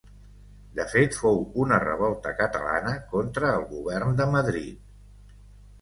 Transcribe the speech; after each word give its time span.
De 0.79 0.85
fet 0.93 1.17
fou 1.23 1.37
una 1.65 1.79
revolta 1.85 2.33
catalana 2.41 2.97
contra 3.15 3.55
el 3.61 3.71
govern 3.79 4.21
de 4.23 4.31
Madrid. 4.39 5.41